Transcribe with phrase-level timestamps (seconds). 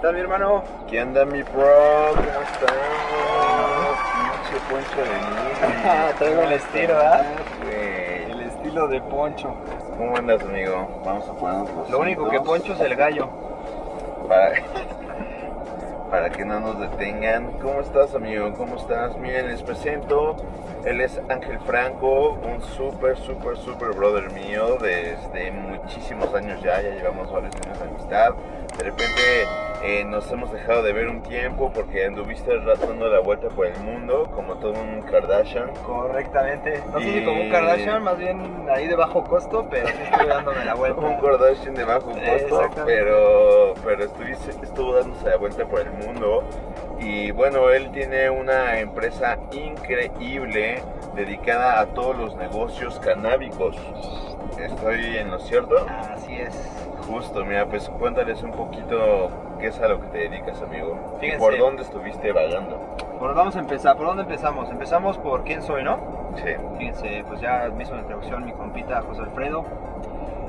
[0.00, 0.62] tal, mi hermano?
[0.88, 2.14] ¿Qué anda, mi bro?
[2.14, 2.72] ¿Cómo estás?
[4.14, 6.14] Pinche poncho de niño.
[6.18, 7.22] Traigo el estilo, ¿ah?
[7.62, 8.32] güey.
[8.32, 9.54] El estilo de Poncho.
[9.98, 11.02] ¿Cómo andas, amigo?
[11.04, 13.28] Vamos a ponernos los Lo único que Poncho es el gallo.
[14.26, 14.52] Para...
[16.10, 17.52] para que no nos detengan.
[17.60, 18.54] ¿Cómo estás, amigo?
[18.54, 19.16] ¿Cómo estás?
[19.18, 20.36] Miren, les presento.
[20.84, 26.80] Él es Ángel Franco, un súper, súper, súper brother mío desde muchísimos años ya.
[26.80, 28.34] Ya llevamos varios años de amistad.
[28.78, 29.46] De repente
[29.82, 33.78] eh, nos hemos dejado de ver un tiempo porque anduviste dando la vuelta por el
[33.80, 35.70] mundo como todo un Kardashian.
[35.86, 36.82] Correctamente.
[36.92, 40.26] No sé si como un Kardashian, más bien ahí de bajo costo, pero sí estoy
[40.26, 41.00] dándome la vuelta.
[41.06, 46.44] un Kardashian de bajo costo, pero, pero estuviste- estuvo dándose la vuelta por el mundo.
[46.98, 50.82] Y bueno, él tiene una empresa increíble
[51.14, 53.76] dedicada a todos los negocios canábicos.
[54.58, 55.86] ¿Estoy en lo cierto?
[55.88, 56.54] Así es.
[57.10, 60.96] Justo, mira, pues cuéntales un poquito qué es a lo que te dedicas, amigo.
[61.16, 61.44] ¿Y Fíjense.
[61.44, 62.80] por dónde estuviste vagando?
[63.18, 63.96] Bueno, vamos a empezar.
[63.96, 64.70] ¿Por dónde empezamos?
[64.70, 65.98] Empezamos por quién soy, ¿no?
[66.36, 66.54] Sí.
[66.78, 69.64] Fíjense, pues ya me hizo la introducción mi compita José Alfredo.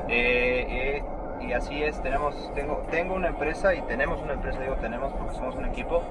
[0.08, 1.04] Eh, eh,
[1.42, 5.34] y así es, tenemos, tengo, tengo una empresa y tenemos una empresa, digo tenemos porque
[5.36, 6.04] somos un equipo,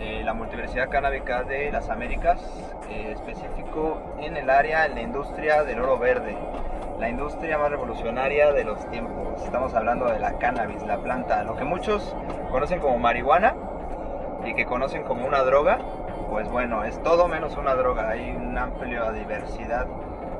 [0.00, 2.40] eh, la Multiversidad Canábica de las Américas,
[2.88, 6.36] específico en el área, en la industria del oro verde,
[7.02, 9.42] la industria más revolucionaria de los tiempos.
[9.42, 12.14] Estamos hablando de la cannabis, la planta, lo que muchos
[12.52, 13.56] conocen como marihuana
[14.44, 15.80] y que conocen como una droga,
[16.30, 19.88] pues bueno, es todo menos una droga, hay una amplia diversidad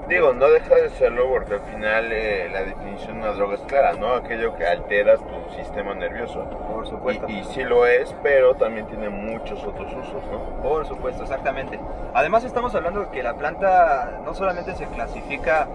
[0.08, 3.60] Digo, no deja de serlo porque al final eh, la definición de una droga es
[3.62, 4.14] clara, ¿no?
[4.14, 6.44] Aquello que altera tu sistema nervioso.
[6.44, 7.26] Por supuesto.
[7.28, 10.60] Y, y sí lo es, pero también tiene muchos otros usos, ¿no?
[10.60, 11.78] Por supuesto, exactamente.
[12.14, 15.68] Además estamos hablando de que la planta no solamente se clasifica,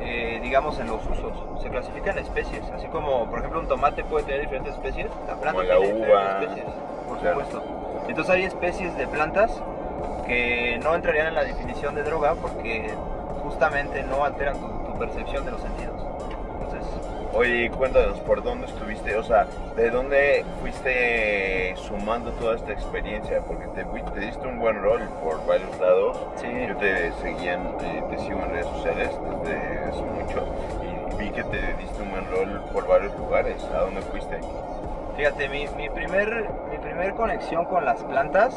[0.00, 1.32] eh, digamos, en los usos,
[1.62, 2.62] se clasifica en especies.
[2.74, 6.06] Así como, por ejemplo, un tomate puede tener diferentes especies, la planta la tiene uva.
[6.06, 6.74] diferentes especies,
[7.08, 7.40] por Claro.
[7.40, 7.62] supuesto.
[8.08, 9.62] Entonces hay especies de plantas
[10.26, 12.90] que no entrarían en la definición de droga porque
[13.42, 16.02] justamente no alteran tu, tu percepción de los sentidos.
[17.38, 19.16] Oye, cuéntanos, ¿por dónde estuviste?
[19.16, 23.40] O sea, ¿de dónde fuiste sumando toda esta experiencia?
[23.46, 26.18] Porque te, te diste un buen rol por varios lados.
[26.34, 29.10] sí, Yo te seguía, en- eh, te sigo en redes sociales
[29.44, 30.48] desde hace mucho
[30.82, 33.62] y vi que te diste un buen rol por varios lugares.
[33.72, 34.40] ¿A dónde fuiste?
[35.16, 38.52] Fíjate, mi, mi primer, mi primer conexión con las plantas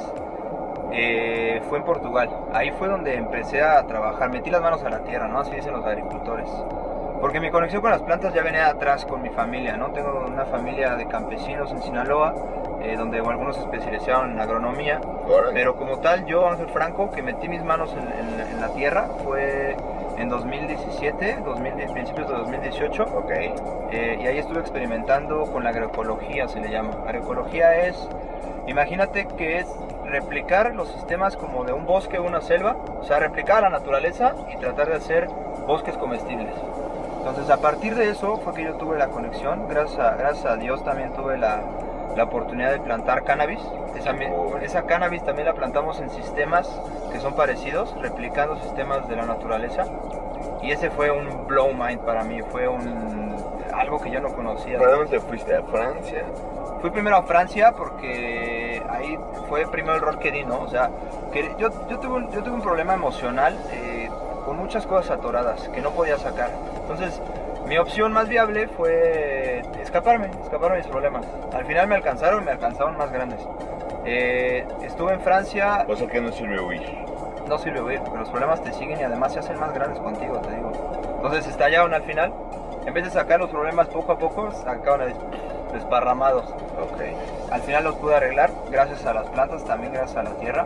[0.91, 2.31] eh, fue en Portugal.
[2.51, 5.41] Ahí fue donde empecé a trabajar, metí las manos a la tierra, ¿no?
[5.41, 6.49] Así dicen los agricultores.
[7.21, 9.91] Porque mi conexión con las plantas ya venía atrás con mi familia, ¿no?
[9.91, 12.33] Tengo una familia de campesinos en Sinaloa,
[12.81, 14.99] eh, donde algunos se especializaron en agronomía.
[15.53, 17.99] Pero como tal, yo, Ángel Franco, que metí mis manos en,
[18.41, 19.75] en- en la tierra, fue
[20.17, 23.03] en 2017, 2010, principios de 2018.
[23.03, 23.31] Ok.
[23.91, 26.91] Eh, y ahí estuve experimentando con la agroecología, se le llama.
[27.05, 28.09] Agroecología es,
[28.65, 29.67] imagínate que es
[30.05, 34.33] replicar los sistemas como de un bosque o una selva, o sea, replicar la naturaleza
[34.51, 35.27] y tratar de hacer
[35.67, 36.53] bosques comestibles.
[37.21, 40.55] Entonces, a partir de eso fue que yo tuve la conexión, gracias a, gracias a
[40.55, 41.61] Dios también tuve la,
[42.15, 43.59] la oportunidad de plantar cannabis.
[43.95, 44.15] Esa,
[44.63, 46.67] esa cannabis también la plantamos en sistemas
[47.11, 49.85] que son parecidos, replicando sistemas de la naturaleza.
[50.63, 53.35] Y ese fue un blow mind para mí, fue un
[53.71, 54.79] algo que yo no conocía.
[54.79, 55.55] ¿Para dónde te fuiste?
[55.55, 56.25] ¿A Francia?
[56.81, 59.15] Fui primero a Francia porque ahí
[59.47, 60.61] fue primero el rol que di, ¿no?
[60.61, 60.89] O sea,
[61.31, 63.90] que yo, yo, tuve, un, yo tuve un problema emocional eh,
[64.41, 66.49] con muchas cosas atoradas que no podía sacar.
[66.81, 67.21] Entonces,
[67.65, 71.25] mi opción más viable fue escaparme, escaparme de mis problemas.
[71.53, 73.39] Al final me alcanzaron, me alcanzaron más grandes.
[74.05, 76.81] Eh, estuve en Francia, O sea, que no sirve huir.
[77.47, 80.39] no sirve huir, porque los problemas te siguen y además se hacen más grandes contigo,
[80.39, 80.71] te digo.
[81.17, 82.33] Entonces estallaron al final.
[82.85, 85.15] En vez de sacar los problemas poco a poco, sacaron des-
[85.73, 86.45] desparramados.
[86.81, 87.01] Ok.
[87.51, 90.65] Al final los pude arreglar gracias a las plantas, también gracias a la tierra.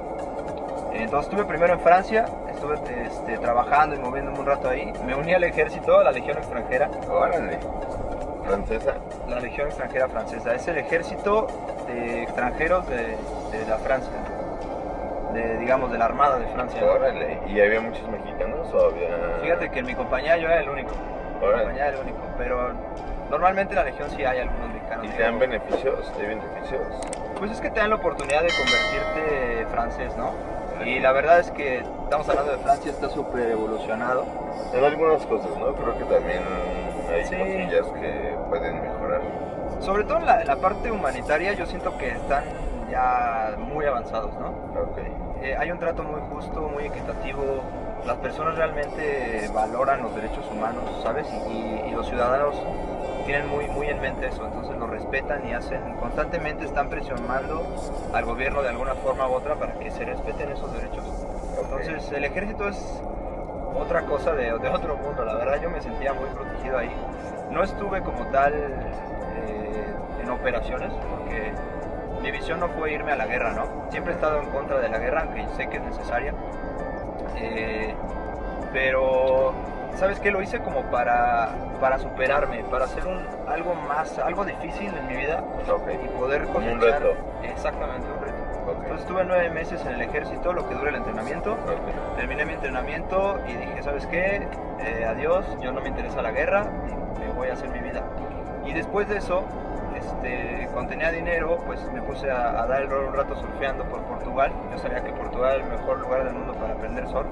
[1.04, 2.76] Entonces estuve primero en Francia, estuve
[3.06, 4.92] este, trabajando y moviéndome un rato ahí.
[5.06, 7.60] Me uní al ejército, a la Legión extranjera, Órale.
[8.46, 8.94] ¿Francesa?
[9.28, 10.54] la Legión extranjera francesa.
[10.54, 11.48] Es el ejército
[11.88, 13.18] de extranjeros de,
[13.52, 14.12] de la Francia,
[15.34, 16.84] de, digamos de la Armada de Francia.
[16.86, 17.40] Órale.
[17.48, 19.40] ¿Y había muchos mexicanos o había...?
[19.42, 20.92] Fíjate que en mi compañía yo era el único.
[20.92, 21.64] En mi Órale.
[21.64, 22.72] compañía era el único, pero
[23.30, 25.06] normalmente en la Legión sí hay algunos mexicanos.
[25.06, 26.14] ¿Y te dan beneficios?
[26.14, 26.82] ¿Te beneficios?
[27.40, 30.32] Pues es que te dan la oportunidad de convertirte francés, ¿no?
[30.84, 34.26] Y la verdad es que estamos hablando de Francia, está súper evolucionado.
[34.74, 35.74] En algunas cosas, ¿no?
[35.76, 36.44] Creo que también
[37.10, 37.36] hay Sí.
[37.36, 39.22] cosillas que pueden mejorar.
[39.80, 42.44] Sobre todo en la, la parte humanitaria yo siento que están
[42.90, 44.50] ya muy avanzados, ¿no?
[44.82, 44.98] Ok.
[45.42, 47.62] Eh, hay un trato muy justo, muy equitativo.
[48.06, 51.28] Las personas realmente valoran los derechos humanos, ¿sabes?
[51.50, 52.56] Y- y los ciudadanos
[53.26, 57.64] tienen muy, muy en mente eso, entonces lo respetan y hacen, constantemente están presionando
[58.14, 61.04] al gobierno de alguna forma u otra para que se respeten esos derechos.
[61.62, 63.02] Entonces el ejército es
[63.76, 66.92] otra cosa de, de otro mundo, la verdad yo me sentía muy protegido ahí.
[67.52, 69.86] No estuve como tal eh,
[70.22, 71.52] en operaciones, porque
[72.22, 73.90] mi visión no fue irme a la guerra, ¿no?
[73.92, 76.34] Siempre he estado en contra de la guerra, aunque sé que es necesaria.
[77.38, 77.94] Eh,
[78.74, 79.54] pero,
[79.96, 80.32] ¿sabes qué?
[80.32, 81.50] Lo hice como para,
[81.80, 85.90] para superarme, para hacer un, algo más, algo difícil en mi vida Ok.
[86.04, 87.14] y poder Como un cosechar- reto.
[87.44, 88.36] Exactamente, un reto.
[88.72, 88.78] Ok.
[88.82, 91.54] Entonces estuve nueve meses en el ejército, lo que dura el entrenamiento.
[91.54, 92.16] Ok.
[92.18, 94.48] Terminé mi entrenamiento y dije, ¿sabes qué?
[94.80, 96.66] Eh, adiós, yo no me interesa la guerra,
[97.18, 98.02] y me voy a hacer mi vida.
[98.66, 99.44] Y después de eso,
[99.96, 103.84] este, cuando tenía dinero, pues me puse a, a dar el rol un rato surfeando
[103.86, 104.52] por Portugal.
[104.72, 107.28] Yo sabía que Portugal era el mejor lugar del mundo para aprender surf.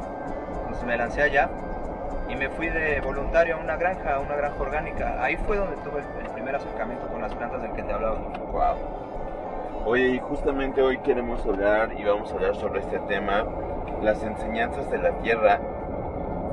[0.62, 1.50] Entonces me lancé allá
[2.30, 5.18] y me fui de voluntario a una granja, a una granja orgánica.
[5.20, 8.20] Ahí fue donde tuve el, primer acercamiento con las plantas del que te hablaba.
[8.52, 9.84] Wow.
[9.86, 13.46] Oye, y justamente hoy queremos hablar y vamos a hablar sobre este tema,
[14.02, 15.60] las enseñanzas de la tierra,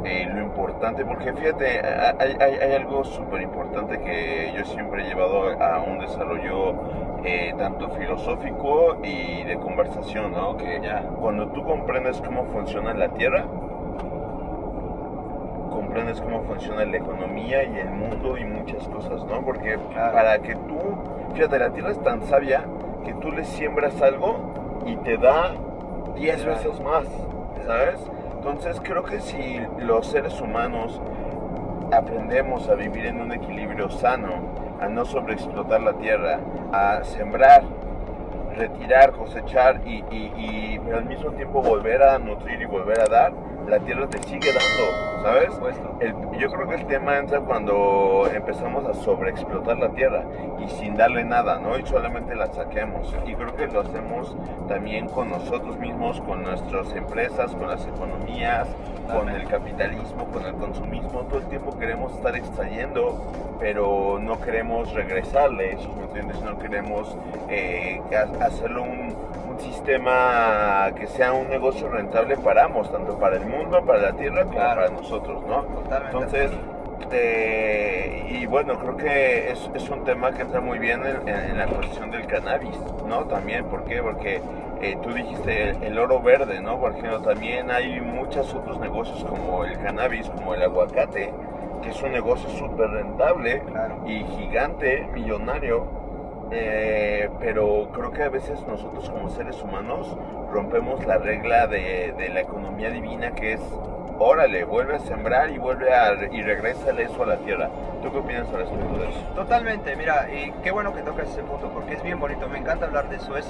[0.04, 1.80] eh, lo importante, porque fíjate,
[2.18, 6.74] hay, hay- hay algo súper importante que yo siempre he llevado a un desarrollo
[7.22, 10.56] eh, tanto filosófico y de conversación, ¿no?
[10.56, 11.02] Que Ya.
[11.20, 13.44] cuando tú comprendes cómo funciona la tierra,
[15.90, 19.40] comprendes cómo funciona la economía y el mundo y muchas cosas, ¿no?
[19.44, 20.12] Porque Claro.
[20.12, 20.78] para que tú,
[21.34, 22.62] fíjate, la tierra es tan sabia
[23.04, 24.36] que tú le siembras algo
[24.86, 25.50] y te da
[26.14, 26.52] 10 Claro.
[26.58, 27.04] veces más,
[27.66, 28.08] ¿sabes?
[28.36, 31.00] Entonces creo que si los seres humanos
[31.92, 34.28] aprendemos a vivir en un equilibrio sano,
[34.80, 36.38] a no sobreexplotar la tierra,
[36.72, 37.64] a sembrar,
[38.56, 43.06] retirar, cosechar y, y- y- pero al mismo tiempo volver a nutrir y volver a
[43.06, 43.32] dar,
[43.70, 45.50] la tierra te sigue dando, ¿sabes?
[46.00, 50.24] El- yo creo que el tema entra cuando empezamos a sobreexplotar la tierra
[50.58, 51.78] y sin darle nada, ¿no?
[51.78, 53.14] Y solamente la saquemos.
[53.26, 54.36] Y creo que lo hacemos
[54.68, 58.66] también con nosotros mismos, con nuestras empresas, con las economías,
[59.12, 61.20] con el capitalismo, con el consumismo.
[61.28, 67.16] Todo el tiempo queremos estar extrayendo, pero no queremos regresarle esos nutrientes, no queremos
[67.48, 69.14] eh, ha- hacerlo un
[69.60, 74.42] sistema que sea un negocio rentable para ambos, tanto para el mundo, para la tierra,
[74.44, 74.80] como Claro.
[74.82, 75.62] para nosotros, ¿no?
[75.62, 76.16] Totalmente.
[76.16, 76.50] Entonces,
[77.12, 81.50] eh, y bueno, creo que es, es un tema que entra muy bien en, en-
[81.50, 82.76] en la cuestión del cannabis,
[83.06, 83.24] ¿no?
[83.24, 84.02] También, ¿por qué?
[84.02, 84.40] Porque
[84.80, 86.78] eh, tú dijiste el, el oro verde, ¿no?
[86.78, 91.32] Por ejemplo, también hay muchos otros negocios como el cannabis, como el aguacate,
[91.82, 93.96] que es un negocio súper rentable Claro.
[94.06, 95.86] y gigante, millonario,
[96.52, 100.16] eh, pero creo que a veces nosotros como seres humanos
[100.50, 103.60] rompemos la regla de, la economía divina que es,
[104.18, 107.70] órale, vuelve a sembrar y vuelve a y regresa eso a la tierra.
[108.02, 109.20] ¿Tú qué opinas al respecto de eso?
[109.34, 112.86] Totalmente, mira, y qué bueno que tocas ese punto, porque es bien bonito, me encanta
[112.86, 113.36] hablar de eso.
[113.36, 113.46] Es,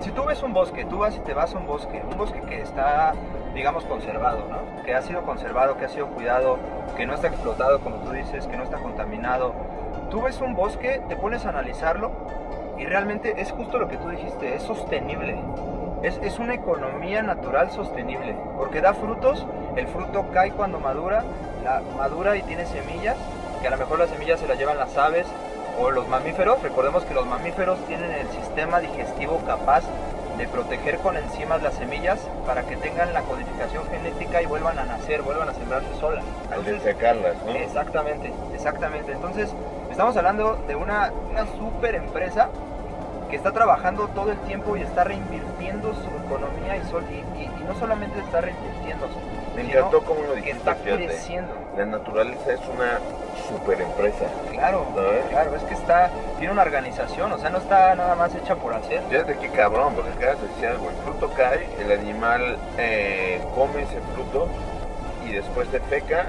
[0.00, 2.40] si tú ves un bosque, tú vas y te vas a un bosque, un bosque
[2.40, 3.12] que está,
[3.54, 4.82] digamos, conservado, ¿no?
[4.84, 6.58] Que ha sido conservado, que ha sido cuidado,
[6.96, 9.52] que no está explotado, como tú dices, que no está contaminado.
[10.10, 12.10] Tú ves un bosque, te pones a analizarlo
[12.78, 15.38] y realmente es justo lo que tú dijiste, es sostenible.
[16.02, 19.44] Es, es una economía natural sostenible, porque da frutos,
[19.76, 21.24] el fruto cae cuando madura,
[21.64, 23.16] la, madura y tiene semillas,
[23.60, 25.26] que a lo mejor las semillas se las llevan las aves
[25.78, 26.62] o los mamíferos.
[26.62, 29.82] Recordemos que los mamíferos tienen el sistema digestivo capaz
[30.38, 34.84] de proteger con enzimas las semillas para que tengan la codificación genética y vuelvan a
[34.84, 36.24] nacer, vuelvan a sembrarse solas.
[36.52, 37.50] Al desecarlas, ¿no?
[37.52, 39.12] Exactamente, exactamente.
[39.12, 39.52] Entonces,
[39.98, 42.50] estamos hablando de una, una super empresa
[43.28, 47.46] que está trabajando todo el tiempo y está reinvirtiendo su economía y, sol- y, y-
[47.46, 49.08] y no solamente está reinvirtiendo,
[49.56, 51.04] Me encantó cómo lo que dijiste, está fíjate.
[51.06, 51.52] creciendo.
[51.76, 53.00] La naturaleza es una
[53.48, 54.26] super empresa.
[54.52, 54.86] Claro,
[55.30, 58.74] claro, es que está, tiene una organización, o sea, no está nada más hecha por
[58.74, 59.02] hacer.
[59.10, 63.82] Fíjate qué cabrón, porque acabas de decir algo, el fruto cae, el animal eh, come
[63.82, 64.46] ese fruto
[65.26, 66.26] y después defeca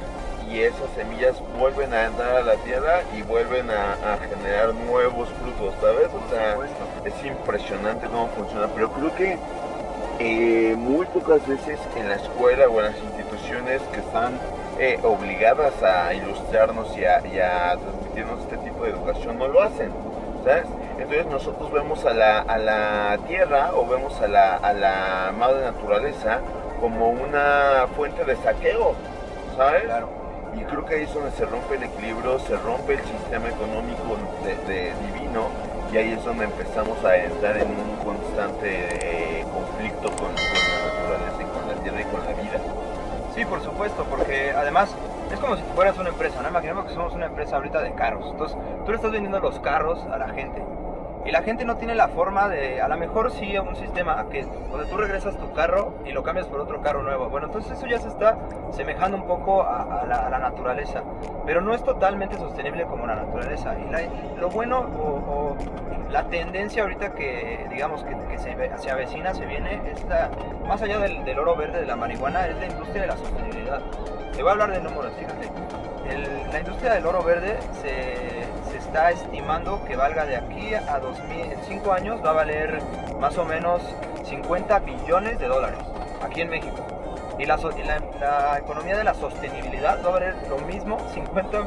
[0.49, 5.75] y esas semillas vuelven a entrar a la tierra y vuelven a, generar nuevos frutos,
[5.79, 6.07] ¿sabes?
[6.07, 6.57] O sea,
[7.05, 9.37] es impresionante cómo funciona, pero creo que
[10.19, 14.39] eh, muy pocas veces en la escuela o en las instituciones que están
[14.79, 19.91] eh, obligadas a ilustrarnos y a, transmitirnos este tipo de educación no lo hacen,
[20.43, 20.65] ¿sabes?
[20.97, 25.61] Entonces nosotros vemos a la, a la tierra o vemos a la, a la madre
[25.61, 26.39] naturaleza
[26.81, 28.95] como una fuente de saqueo,
[29.55, 29.83] ¿sabes?
[30.55, 34.17] Y creo que ahí es donde se rompe el equilibrio, se rompe el sistema económico
[34.43, 35.47] de, divino
[35.91, 40.85] y ahí es donde empezamos a entrar en un constante eh, conflicto con, con la
[40.85, 42.59] naturaleza y con la tierra y con la vida.
[43.35, 44.93] Sí, por supuesto, porque además
[45.31, 46.49] es como si fueras una empresa, ¿no?
[46.49, 48.25] Imaginemos que somos una empresa ahorita de carros.
[48.31, 50.63] Entonces, tú le estás vendiendo los carros a la gente.
[51.25, 54.43] Y la gente no tiene la forma de, a lo mejor sí, un sistema que
[54.71, 57.29] donde tú regresas tu carro y lo cambias por otro carro nuevo.
[57.29, 58.38] Bueno, entonces eso ya se está
[58.71, 61.03] semejando un poco a, la, naturaleza,
[61.45, 63.75] pero no es totalmente sostenible como la naturaleza.
[63.77, 65.55] Y lo bueno o,
[66.09, 70.05] la tendencia ahorita que, digamos, que, se, avecina, se viene, es
[70.65, 73.81] más allá del, del oro verde de la marihuana, es la industria de la sostenibilidad.
[74.31, 75.49] Te voy a hablar de números, fíjate.
[76.51, 78.28] la industria del oro verde se,
[78.89, 82.81] está estimando que valga de aquí a 2000, en 5 años va a valer
[83.19, 83.84] más o menos
[84.24, 85.79] 50 billones de dólares
[86.24, 86.84] aquí en México.
[87.38, 87.60] Y la,
[88.58, 91.65] economía de la sostenibilidad va a valer lo mismo, 50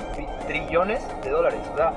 [0.49, 1.61] trillones de dólares.
[1.73, 1.93] O sea,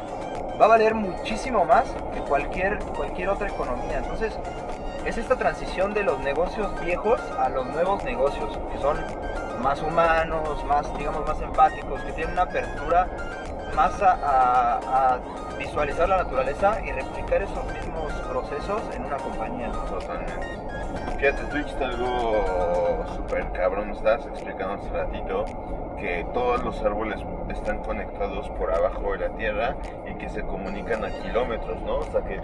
[0.62, 3.98] va a valer muchísimo más que cualquier, cualquier otra economía.
[3.98, 4.38] Entonces,
[5.06, 8.98] es esta transición de los negocios viejos a los nuevos negocios, que son
[9.60, 13.08] más humanos, más, digamos, más empáticos, que tienen una apertura
[13.76, 15.20] más a,
[15.58, 19.72] visualizar la naturaleza y replicar esos mismos procesos en una compañía.
[19.90, 20.34] Totalmente.
[21.18, 25.46] Fíjate, tú dijiste algo súper cabrón, estabas explicando hace ratito
[25.96, 29.76] que todos los árboles están conectados por abajo de la tierra
[30.10, 31.98] y que se comunican a kilómetros, ¿no?
[31.98, 32.40] O sea que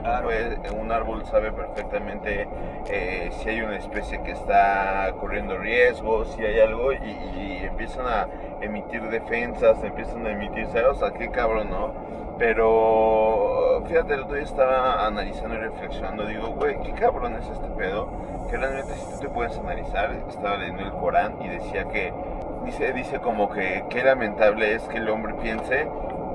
[0.71, 2.47] un árbol sabe perfectamente
[2.89, 8.27] eh, si hay una especie que está corriendo riesgo, si hay algo y, empiezan a
[8.61, 11.93] emitir defensas, empiezan a emitir, o sea, qué cabrón, ¿no?
[12.37, 17.67] Pero fíjate, el otro día estaba analizando y reflexionando, digo, güey, qué cabrón es este
[17.77, 18.09] pedo,
[18.49, 22.11] que realmente si tú te puedes analizar, estaba leyendo el Corán y decía que
[22.65, 25.87] dice, dice como que qué lamentable es que el hombre piense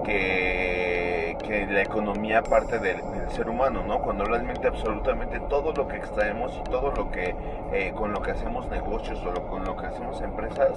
[0.05, 1.06] que,
[1.47, 2.97] que la economía parte del,
[3.31, 4.01] ser humano, ¿no?
[4.01, 7.35] Cuando realmente absolutamente todo lo que extraemos y todo lo que
[7.73, 10.71] eh, con lo que hacemos negocios o con lo que hacemos empresas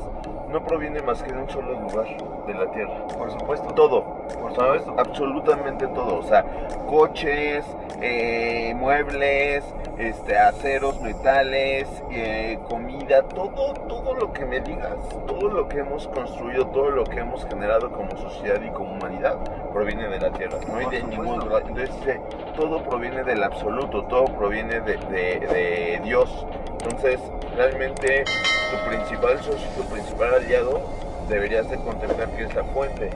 [0.50, 2.08] no proviene más que de un solo lugar
[2.48, 3.08] de la tierra.
[3.08, 3.74] Por supuesto.
[3.76, 4.04] Todo,
[4.40, 4.84] por ¿sabes?
[4.98, 6.18] Absolutamente todo.
[6.18, 6.44] O sea,
[6.88, 7.64] coches,
[8.02, 9.64] eh, muebles,
[9.98, 14.96] este, aceros, metales, eh, comida, todo, todo lo que me digas,
[15.28, 19.38] todo lo que hemos construido, todo lo que hemos generado como sociedad y como humanidad
[19.74, 21.64] proviene de la tierra, no hay de ningún lugar.
[21.68, 22.20] Entonces,
[22.56, 26.46] todo proviene del absoluto, todo proviene de, de, Dios.
[26.84, 27.20] Entonces,
[27.56, 30.82] realmente tu principal socio, tu principal aliado,
[31.28, 33.10] deberías de contemplar que es la fuente,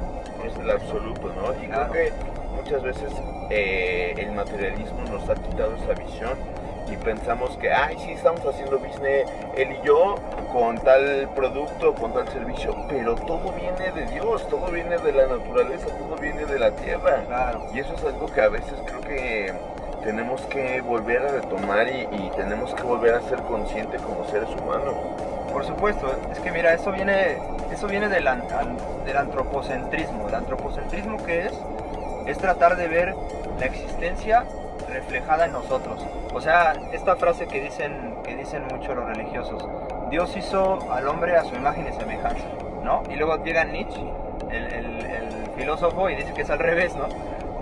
[0.45, 1.53] es el absoluto, ¿no?
[1.63, 2.13] Y creo que
[2.55, 3.11] muchas veces
[3.49, 6.37] eh, el materialismo nos ha quitado esa visión
[6.91, 10.15] y pensamos que, ay, sí, estamos haciendo business él y yo
[10.51, 15.27] con tal producto, con tal servicio, pero todo viene de Dios, todo viene de la
[15.27, 17.23] naturaleza, todo viene de la tierra.
[17.27, 17.67] Claro.
[17.73, 19.53] Y eso es algo que a veces creo que
[20.03, 24.95] tenemos que volver a retomar y, tenemos que volver a ser conscientes como seres humanos.
[25.51, 27.37] Por supuesto, es que mira, eso viene,
[27.71, 28.27] eso viene del,
[29.05, 30.27] del antropocentrismo.
[30.27, 31.53] El antropocentrismo que es,
[32.25, 33.15] es tratar de ver
[33.59, 34.45] la existencia
[34.87, 36.05] reflejada en nosotros.
[36.33, 39.65] O sea, esta frase que dicen, que dicen mucho los religiosos,
[40.09, 42.45] Dios hizo al hombre a su imagen y semejanza,
[42.83, 43.03] ¿no?
[43.09, 44.03] Y luego llega Nietzsche,
[44.49, 47.07] el, el filósofo, y dice que es al revés, ¿no?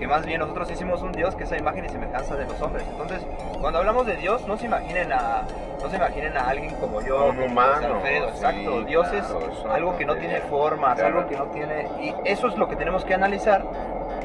[0.01, 2.59] que más bien nosotros hicimos un Dios que es a imagen y semejanza de los
[2.59, 2.83] hombres.
[2.89, 3.23] Entonces,
[3.59, 5.43] cuando hablamos de Dios, no se imaginen a,
[5.79, 8.01] no se imaginen a alguien como yo, un humano.
[8.03, 8.81] exacto.
[8.81, 9.23] Dios es
[9.69, 11.87] algo que no tiene formas, algo que no tiene.
[12.01, 13.63] Y eso es lo que tenemos que analizar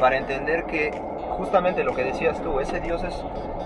[0.00, 0.98] para entender que
[1.36, 3.14] justamente lo que decías tú, ese Dios es,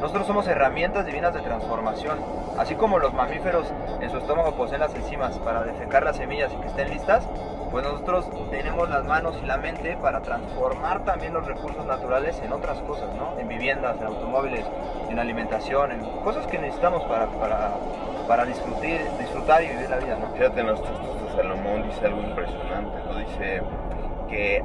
[0.00, 2.18] nosotros somos herramientas divinas de transformación,
[2.58, 3.66] así como los mamíferos
[4.00, 7.26] en su estómago poseen las enzimas para defecar las semillas y que estén listas,
[7.70, 12.52] pues nosotros tenemos las manos y la mente para transformar también los recursos naturales en
[12.52, 13.38] otras cosas, ¿no?
[13.38, 14.64] En viviendas, en automóviles,
[15.08, 17.70] en alimentación, en cosas que necesitamos para, para,
[18.26, 20.34] para disfrutar, disfrutar y vivir la vida, ¿no?
[20.34, 23.18] Fíjate, los textos Salomón dice algo impresionante, ¿no?
[23.18, 23.62] Dice
[24.28, 24.64] que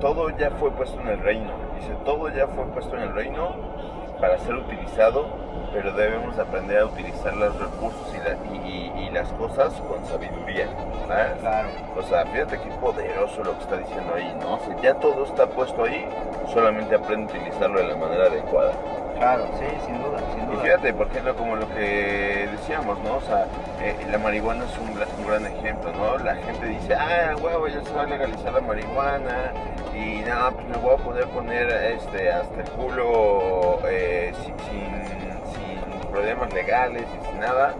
[0.00, 3.54] todo ya fue puesto en el reino, dice, todo ya fue puesto en el reino
[4.20, 5.26] para ser utilizado,
[5.72, 10.68] pero debemos aprender a utilizar los recursos y, las cosas con sabiduría.
[11.06, 11.68] Claro.
[11.96, 14.56] O sea, fíjate qué poderoso lo que está diciendo ahí, ¿no?
[14.56, 16.06] O ya todo está puesto ahí,
[16.52, 18.72] solamente aprende a utilizarlo de la manera adecuada.
[19.16, 20.58] Claro, sí, sin duda, sin duda.
[20.58, 23.16] Y fíjate, por ejemplo, como lo que decíamos, ¿no?
[23.16, 23.46] O sea,
[23.80, 24.94] eh, la marihuana es un,
[25.26, 26.18] gran ejemplo, ¿no?
[26.18, 29.52] La gente dice, ah, huevo, ya se va a legalizar la marihuana
[29.96, 36.52] y nada, pues me voy a poder poner este, hasta el culo eh, sin, problemas
[36.54, 37.74] legales y sin nada.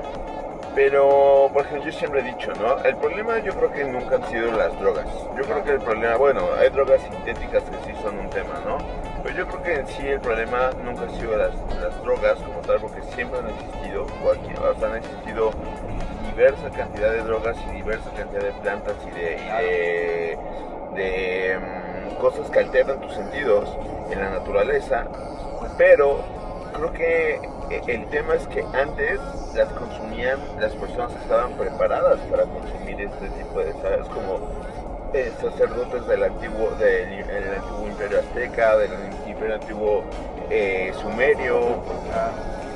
[0.74, 2.82] Pero, por ejemplo, yo siempre he dicho, ¿no?
[2.84, 5.06] El problema yo creo que nunca han sido las drogas.
[5.34, 8.76] Yo creo que el problema, bueno, hay drogas sintéticas que sí son un tema, ¿no?
[9.22, 11.52] Pero yo creo que en sí el problema nunca ha sido las,
[12.02, 15.50] drogas como tal, porque siempre han existido, o sea, han existido
[16.28, 20.36] diversa cantidad de drogas y diversa cantidad de plantas y de,
[20.92, 23.68] y de, mm, cosas que alteran tus sentidos
[24.10, 25.06] en la naturaleza,
[25.76, 26.20] pero
[26.72, 27.40] creo que
[27.86, 29.20] el tema es que antes
[29.54, 34.06] las consumían las personas estaban preparadas para consumir este tipo de, ¿sabes?
[34.08, 34.40] Como
[35.12, 38.90] eh, sacerdotes del antiguo, del el antiguo imperio azteca, del
[39.26, 40.04] imperio antiguo
[40.50, 41.82] eh, sumerio,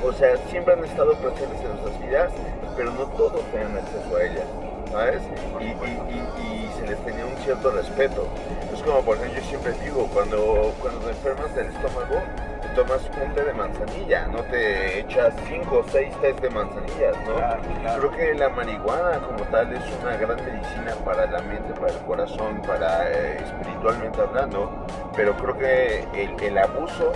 [0.03, 2.33] o sea, siempre han estado presentes en nuestras vidas,
[2.77, 4.45] pero no todos tenían acceso a ella,
[4.91, 5.23] ¿sabes?
[5.61, 8.27] Y, y- y- y se les tenía un cierto respeto.
[8.73, 12.23] Es como, por ejemplo, yo siempre digo, cuando, cuando te enfermas del estómago,
[12.63, 17.17] te tomas un té de manzanilla, no te echas cinco o seis tés de manzanillas,
[17.27, 17.35] ¿no?
[17.37, 18.01] Claro, claro.
[18.01, 21.99] Creo que la marihuana como tal es una gran medicina para la mente, para el
[22.01, 24.71] corazón, para eh, espiritualmente hablando,
[25.17, 27.13] pero creo que el, el abuso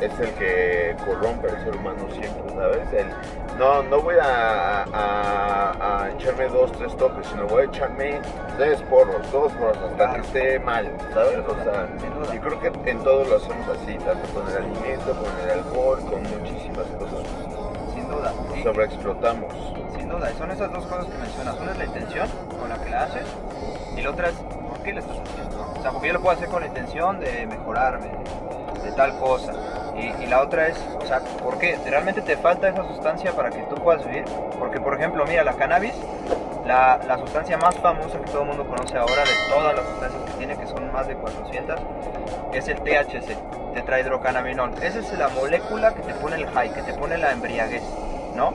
[0.00, 2.92] es el que corrompe al ser humano siempre, ¿sabes?
[2.92, 3.06] El,
[3.58, 8.20] no, no voy a, a- a echarme dos, tres toques, sino voy a echarme
[8.56, 10.12] tres porros, dos porros, hasta Claro.
[10.14, 11.38] que esté mal, ¿sabes?
[11.46, 12.34] O sea, Sin duda.
[12.34, 15.98] y creo que en todo lo hacemos así, tanto con el alimento, con el alcohol,
[16.00, 17.26] con muchísimas cosas.
[17.94, 18.32] Sin duda.
[18.56, 19.52] Y- Sobreexplotamos.
[19.96, 21.56] Sin duda, y son esas dos cosas que mencionas.
[21.60, 22.28] Una es la intención
[22.60, 23.26] con la que la haces
[23.96, 25.72] y la otra es por qué la estás haciendo.
[25.78, 28.06] O sea, porque yo lo puedo hacer con la intención de mejorarme,
[28.82, 29.52] de, de tal cosa.
[29.96, 31.78] Y, la otra es, o sea, ¿por qué?
[31.86, 34.24] ¿Realmente te falta esa sustancia para que tú puedas vivir?
[34.58, 35.94] Porque, por ejemplo, mira, la cannabis,
[36.66, 40.22] la, la sustancia más famosa que todo el mundo conoce ahora de todas las sustancias
[40.24, 41.80] que tiene, que son más de 400,
[42.52, 43.36] es el THC,
[43.74, 44.72] tetrahidrocannabinol.
[44.82, 47.82] Esa es la molécula que te pone el high, que te pone la embriaguez,
[48.34, 48.52] ¿no?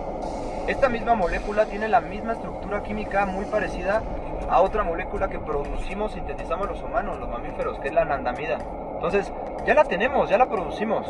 [0.68, 4.04] Esta misma molécula tiene la misma estructura química muy parecida
[4.50, 8.58] a otra molécula que producimos, sintetizamos los humanos, los mamíferos, que es la anandamida.
[9.00, 9.32] Entonces,
[9.66, 11.08] ya la tenemos, ya la producimos.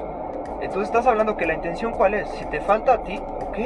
[0.62, 2.30] Entonces estás hablando que la intención cuál es?
[2.30, 3.58] Si te falta a ti, ok,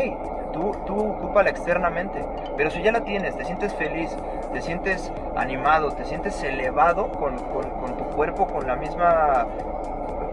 [0.53, 2.23] tú, tú ocúpala externamente.
[2.55, 4.15] Pero si ya la tienes, te sientes feliz,
[4.53, 9.45] te sientes animado, te sientes elevado con, con- con tu cuerpo, con la misma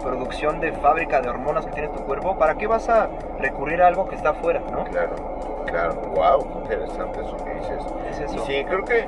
[0.03, 3.89] producción de fábrica de hormonas que tiene tu cuerpo, ¿para qué vas a recurrir a
[3.89, 4.85] algo que está afuera, no?
[4.85, 5.15] Claro,
[5.67, 5.95] claro.
[6.15, 7.85] Wow, interesante eso que dices.
[8.11, 8.47] Es Y eso.
[8.47, 9.07] sí, creo que,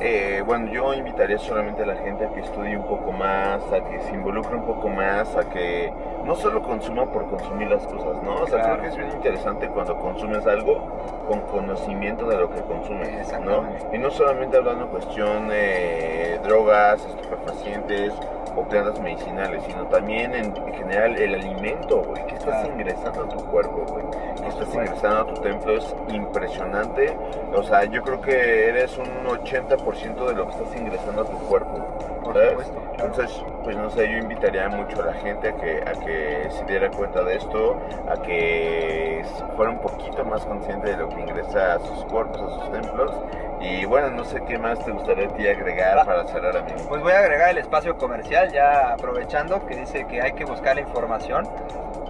[0.00, 3.80] eh, bueno, yo invitaría solamente a la gente a que estudie un poco más, a
[3.84, 5.92] que se involucre un poco más, a que
[6.24, 8.36] no solo consuma por consumir las cosas, ¿no?
[8.36, 8.72] O sea, Claro.
[8.78, 10.80] creo que es bien interesante cuando consumes algo
[11.28, 13.64] con conocimiento de lo que consumes, ¿no?
[13.92, 18.12] Y no solamente hablando cuestión de drogas, estupefacientes
[18.56, 23.28] o plantas medicinales, sino también en, en general el alimento, güey, que estás ingresando a
[23.28, 24.80] tu cuerpo, güey, que estás supuesto.
[24.80, 27.16] ingresando a tu templo es impresionante.
[27.54, 31.38] O sea, yo creo que eres un 80% de lo que estás ingresando a tu
[31.46, 31.86] cuerpo.
[32.24, 32.50] Por ¿sabes?
[32.50, 33.10] supuesto, claro.
[33.10, 36.64] Entonces, pues no sé, yo invitaría mucho a la gente a que, a que se
[36.64, 39.24] diera cuenta de esto, a que
[39.56, 43.12] fuera un poquito más consciente de lo que ingresa a sus cuerpos, a sus templos.
[43.60, 46.04] Y bueno, no sé qué más te gustaría a ti agregar Va.
[46.04, 46.78] para cerrar, amigo.
[46.88, 50.76] Pues voy a agregar el espacio comercial, ya aprovechando que dice que hay que buscar
[50.76, 51.46] la información.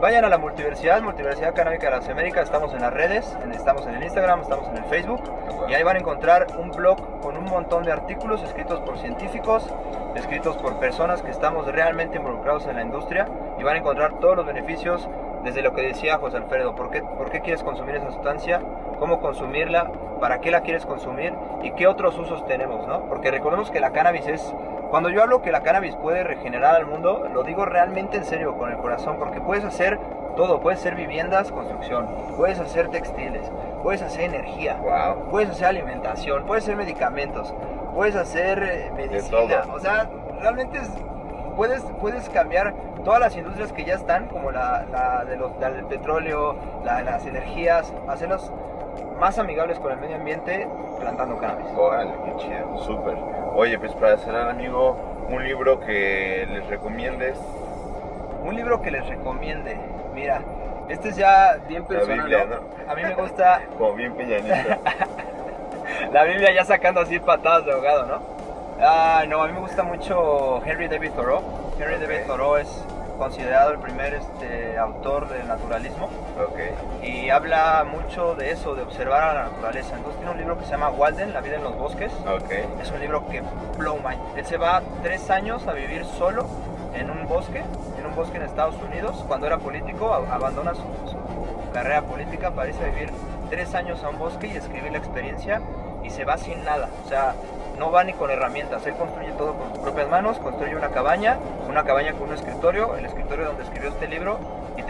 [0.01, 3.97] Vayan a la Multiversidad, Multiversidad Canábica de las Américas, estamos en las redes, estamos en
[3.97, 5.23] el Instagram, estamos en el Facebook
[5.69, 9.69] y ahí van a encontrar un blog con un montón de artículos escritos por científicos,
[10.15, 14.37] escritos por personas que estamos realmente involucrados en la industria y van a encontrar todos
[14.37, 15.07] los beneficios
[15.45, 18.61] desde lo que decía José Alfredo, ¿por qué, por qué quieres consumir esa sustancia?
[19.01, 19.91] ¿Cómo consumirla?
[20.21, 21.33] ¿Para qué la quieres consumir?
[21.63, 22.87] ¿Y qué otros usos tenemos?
[22.87, 23.01] ¿no?
[23.07, 24.55] Porque recordemos que la cannabis es...
[24.91, 28.57] Cuando yo hablo que la cannabis puede regenerar al mundo, lo digo realmente en serio,
[28.59, 29.99] con el corazón, porque puedes hacer
[30.37, 33.51] todo, puedes hacer viviendas, construcción, puedes hacer textiles,
[33.85, 35.31] puedes hacer energía, Wow.
[35.31, 37.55] puedes hacer alimentación, puedes hacer medicamentos,
[37.95, 39.63] puedes hacer eh, medicina.
[39.73, 40.09] O sea,
[40.41, 40.91] realmente es-
[41.57, 45.71] puedes, puedes cambiar todas las industrias que ya están, como la, la de los, la
[45.71, 48.51] del petróleo, la las energías, hacerlas
[49.19, 50.67] más amigables con el medio ambiente
[50.99, 51.67] plantando cannabis.
[51.77, 53.17] Órale, qué chido, súper.
[53.55, 54.97] Oye, pues para cerrar, amigo,
[55.29, 57.39] un libro que les recomiendes.
[58.45, 59.77] Un libro que les recomiende,
[60.15, 60.41] mira,
[60.89, 62.21] este es ya bien personal.
[62.21, 62.91] Biblia, ¿no?
[62.91, 64.55] A mí me gusta Como bien peñanito.
[66.13, 68.21] la Biblia ya sacando así patadas de ahogado, ¿no?
[68.81, 71.43] Ah, no, a mí me gusta mucho Henry David Thoreau.
[71.79, 72.27] Henry David.
[72.27, 72.85] Thoreau es
[73.19, 76.09] considerado el primer este, autor del naturalismo
[76.49, 77.05] ok.
[77.05, 79.97] y habla mucho de eso, de observar a la naturaleza.
[79.97, 82.13] Entonces tiene un libro que se llama Walden, La vida en los bosques.
[82.27, 82.51] Ok.
[82.81, 83.43] Es un libro que
[83.79, 84.21] blow mind.
[84.37, 86.47] Él se va tres años a vivir solo
[86.95, 87.63] en un bosque,
[87.99, 89.25] en un bosque en Estados Unidos.
[89.27, 93.11] Cuando era político, abandona su, su carrera política para irse a vivir
[93.49, 95.61] tres años a un bosque y escribir la experiencia
[96.03, 96.89] y se va sin nada.
[97.05, 97.35] O sea,
[97.79, 98.87] no va ni con herramientas.
[98.87, 102.97] Él construye todo con sus propias manos, construye una cabaña, una cabaña con un escritorio,
[102.97, 104.39] el escritorio donde escribió este libro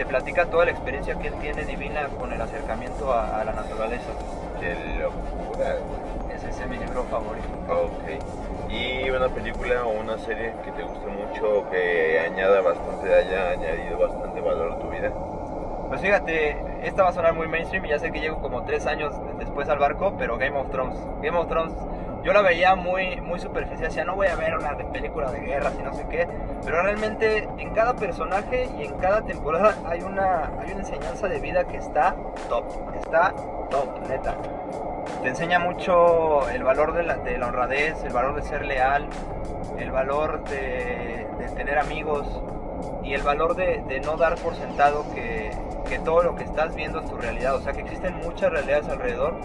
[0.01, 4.09] te platica toda la experiencia que él tiene divina con el acercamiento a, la naturaleza.
[4.59, 5.75] Qué locura.
[6.33, 7.47] Ese es mi libro favorito.
[7.69, 8.71] Ok.
[8.71, 13.99] ¿Y una película o una serie que te guste mucho, que añada bastante, haya añadido
[13.99, 15.13] bastante valor a tu vida?
[15.89, 18.87] Pues fíjate, esta va a sonar muy mainstream y ya sé que llego como tres
[18.87, 20.97] años después al barco, pero Game of Thrones.
[21.21, 21.75] Game of Thrones
[22.23, 25.71] yo la veía muy, muy superficial, decía, no voy a ver una película de guerra
[25.79, 26.27] y no sé qué,
[26.63, 31.39] pero realmente en cada personaje y en cada temporada hay una, hay una enseñanza de
[31.39, 32.15] vida que está
[32.47, 33.33] top, está
[33.69, 34.35] top, neta.
[35.23, 39.07] Te enseña mucho el valor de la, de la honradez, el valor de ser leal,
[39.79, 42.27] el valor de, tener amigos
[43.03, 45.51] y el valor de no dar por sentado que,
[45.91, 48.87] que todo lo que estás viendo es tu realidad, o sea que existen muchas realidades
[48.87, 49.35] alrededor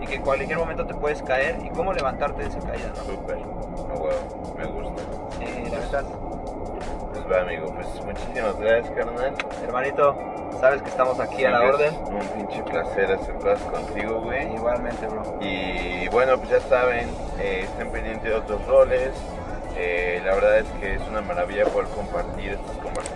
[0.00, 3.02] y que en cualquier momento te puedes caer y cómo levantarte de esa caída, ¿no?
[3.02, 3.38] Súper,
[4.56, 5.02] me gusta.
[5.36, 6.04] Sí, la verdad.
[7.10, 9.34] Pues va amigo, pues muchísimas gracias carnal.
[9.64, 10.16] Hermanito,
[10.60, 11.92] sabes que estamos aquí a la orden.
[12.06, 14.54] Un pinche placer hacer cosas contigo, güey.
[14.54, 15.38] Igualmente, bro.
[15.40, 17.08] Y bueno, pues ya saben,
[17.40, 19.10] eh, estén pendientes de otros roles.
[19.76, 23.15] Eh, la verdad es que es una maravilla poder compartir estas conversaciones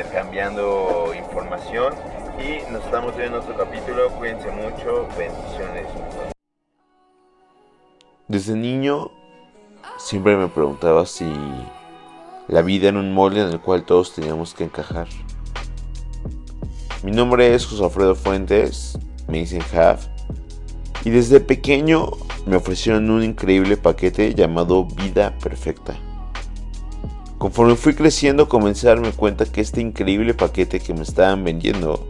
[0.00, 1.92] intercambiando información.
[2.38, 4.10] Y nos estamos viendo en otro capítulo.
[4.12, 5.06] Cuídense mucho.
[5.18, 5.86] Bendiciones.
[8.26, 9.10] Desde niño
[9.98, 11.30] siempre me preguntaba si
[12.48, 15.08] la vida era un molde en el cual todos teníamos que encajar.
[17.02, 20.06] Mi nombre es José Alfredo Fuentes, me dicen Half,
[21.04, 22.10] y desde pequeño
[22.46, 25.96] me ofrecieron un increíble paquete llamado Vida Perfecta.
[27.40, 32.06] Conforme fui creciendo comencé a darme cuenta que este increíble paquete que me estaban vendiendo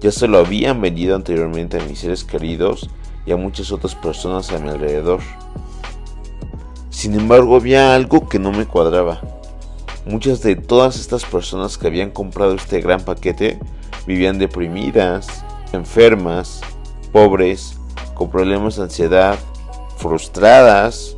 [0.00, 2.90] ya se lo habían vendido anteriormente a mis seres queridos
[3.24, 5.20] y a muchas otras personas a mi alrededor.
[6.90, 9.22] Sin embargo había algo que no me cuadraba.
[10.04, 13.58] Muchas de todas estas personas que habían comprado este gran paquete
[14.06, 16.60] vivían deprimidas, enfermas,
[17.12, 17.78] pobres,
[18.12, 19.38] con problemas de ansiedad,
[19.96, 21.15] frustradas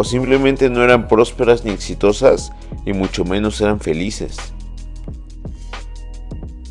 [0.00, 2.52] o simplemente no eran prósperas ni exitosas
[2.86, 4.36] y mucho menos eran felices.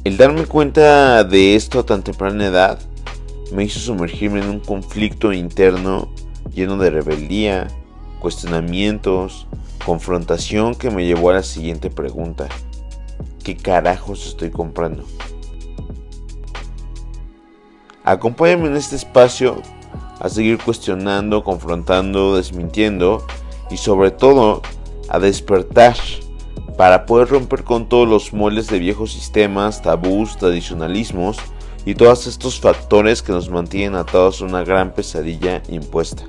[0.05, 2.79] El darme cuenta de esto a tan temprana edad
[3.51, 6.07] me hizo sumergirme en un conflicto interno
[6.55, 7.67] lleno de rebeldía,
[8.21, 9.45] cuestionamientos,
[9.85, 12.47] confrontación que me llevó a la siguiente pregunta.
[13.43, 15.03] ¿Qué carajos estoy comprando?
[18.05, 19.61] Acompáñame en este espacio
[20.19, 23.25] a seguir cuestionando, confrontando, desmintiendo
[23.69, 24.61] y sobre todo
[25.09, 25.95] a despertar
[26.77, 31.37] para poder romper con todos los moldes de viejos sistemas, tabús, tradicionalismos
[31.85, 36.23] y todos estos factores que nos mantienen atados a una gran pesadilla impuesta.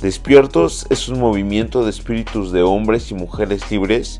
[0.00, 4.18] Despiertos es un movimiento de espíritus de hombres y mujeres libres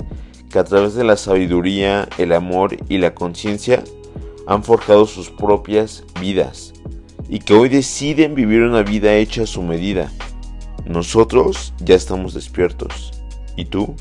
[0.51, 3.83] que a través de la sabiduría, el amor y la conciencia
[4.47, 6.72] han forjado sus propias vidas
[7.33, 10.13] y que hoy deciden vivir una vida hecha a su medida.
[10.85, 13.25] Nosotros ya estamos despiertos.
[13.57, 13.97] ¿Y tú?